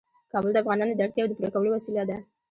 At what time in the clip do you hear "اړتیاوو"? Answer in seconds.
1.05-1.29